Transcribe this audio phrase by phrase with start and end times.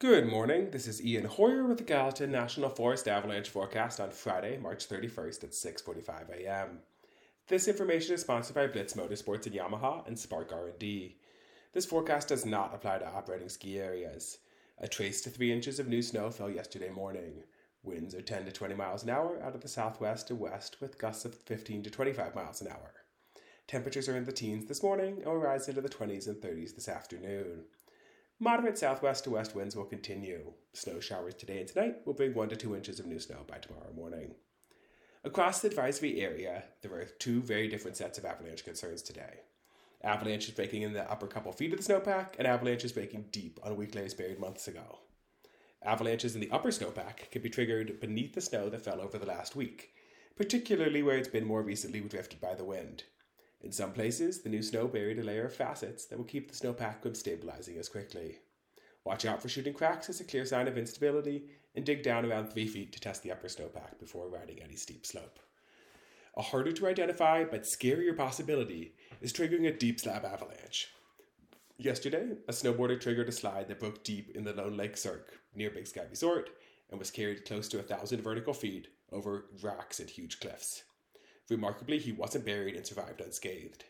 [0.00, 0.70] Good morning.
[0.70, 5.42] This is Ian Hoyer with the Gallatin National Forest Avalanche forecast on Friday, March 31st
[5.42, 6.82] at 6:45 a.m.
[7.48, 11.16] This information is sponsored by Blitz Motorsports and Yamaha and Spark R&D.
[11.72, 14.38] This forecast does not apply to operating ski areas.
[14.78, 17.42] A trace to 3 inches of new snow fell yesterday morning.
[17.82, 21.00] Winds are 10 to 20 miles an hour out of the southwest to west with
[21.00, 22.94] gusts of 15 to 25 miles an hour.
[23.66, 26.76] Temperatures are in the teens this morning and will rise into the 20s and 30s
[26.76, 27.64] this afternoon.
[28.40, 30.52] Moderate southwest to west winds will continue.
[30.72, 33.58] Snow showers today and tonight will bring 1 to 2 inches of new snow by
[33.58, 34.36] tomorrow morning.
[35.24, 39.40] Across the advisory area, there are two very different sets of avalanche concerns today.
[40.04, 43.76] Avalanches breaking in the upper couple feet of the snowpack, and avalanches breaking deep on
[43.76, 45.00] weak layers buried months ago.
[45.82, 49.26] Avalanches in the upper snowpack can be triggered beneath the snow that fell over the
[49.26, 49.90] last week,
[50.36, 53.02] particularly where it's been more recently drifted by the wind.
[53.62, 56.56] In some places, the new snow buried a layer of facets that will keep the
[56.56, 58.38] snowpack from stabilizing as quickly.
[59.04, 61.44] Watch out for shooting cracks as a clear sign of instability,
[61.74, 65.06] and dig down around 3 feet to test the upper snowpack before riding any steep
[65.06, 65.38] slope.
[66.36, 70.88] A harder to identify but scarier possibility is triggering a deep slab avalanche.
[71.78, 75.70] Yesterday, a snowboarder triggered a slide that broke deep in the Lone Lake Cirque near
[75.70, 76.50] Big Sky Resort
[76.90, 80.82] and was carried close to a thousand vertical feet over rocks and huge cliffs.
[81.48, 83.84] Remarkably, he wasn't buried and survived unscathed.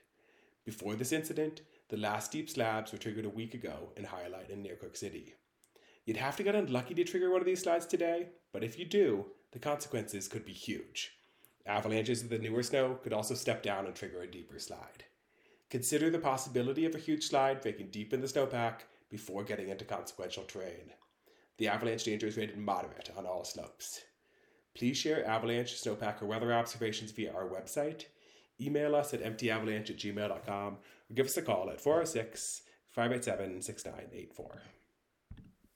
[0.65, 4.63] Before this incident, the last deep slabs were triggered a week ago in Hyalite and
[4.63, 5.35] near Cooke City.
[6.05, 8.85] You'd have to get unlucky to trigger one of these slides today, but if you
[8.85, 11.13] do, the consequences could be huge.
[11.67, 15.05] Avalanches of the newer snow could also step down and trigger a deeper slide.
[15.71, 19.85] Consider the possibility of a huge slide breaking deep in the snowpack before getting into
[19.85, 20.93] consequential terrain.
[21.59, 24.03] The avalanche danger is rated moderate on all slopes.
[24.75, 28.05] Please share avalanche, snowpack, or weather observations via our website.
[28.61, 34.63] Email us at mtavalanche at gmail.com or give us a call at 406 587 6984.